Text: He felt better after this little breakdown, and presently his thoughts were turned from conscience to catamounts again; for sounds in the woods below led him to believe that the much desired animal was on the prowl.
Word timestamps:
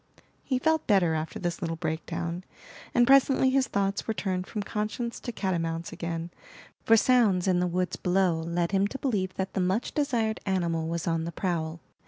He 0.43 0.57
felt 0.57 0.87
better 0.87 1.13
after 1.13 1.37
this 1.37 1.61
little 1.61 1.75
breakdown, 1.75 2.43
and 2.91 3.05
presently 3.05 3.51
his 3.51 3.67
thoughts 3.67 4.07
were 4.07 4.15
turned 4.15 4.47
from 4.47 4.63
conscience 4.63 5.19
to 5.19 5.31
catamounts 5.31 5.91
again; 5.93 6.31
for 6.83 6.97
sounds 6.97 7.47
in 7.47 7.59
the 7.59 7.67
woods 7.67 7.97
below 7.97 8.39
led 8.39 8.71
him 8.71 8.87
to 8.87 8.97
believe 8.97 9.35
that 9.35 9.53
the 9.53 9.61
much 9.61 9.93
desired 9.93 10.39
animal 10.43 10.87
was 10.87 11.05
on 11.05 11.25
the 11.25 11.31
prowl. 11.31 11.81